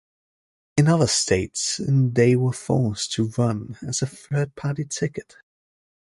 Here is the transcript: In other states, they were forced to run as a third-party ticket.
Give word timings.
In 0.77 0.87
other 0.87 1.05
states, 1.05 1.79
they 1.87 2.35
were 2.35 2.53
forced 2.53 3.11
to 3.11 3.27
run 3.37 3.77
as 3.85 4.01
a 4.01 4.07
third-party 4.07 4.85
ticket. 4.85 5.35